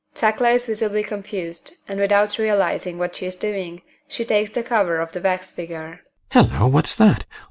(TEKLA 0.15 0.53
is 0.55 0.65
visibly 0.65 1.03
confused, 1.03 1.75
and 1.87 1.99
without 1.99 2.39
realising 2.39 2.97
what 2.97 3.15
she 3.15 3.27
is 3.27 3.35
doing, 3.35 3.83
she 4.07 4.25
takes 4.25 4.49
the 4.49 4.63
cover 4.63 4.99
off 4.99 5.11
the 5.11 5.21
wax 5.21 5.51
figure.) 5.51 5.99
GUSTAV. 6.31 6.49
Hello! 6.57 6.65
What's 6.67 6.95
that? 6.95 7.25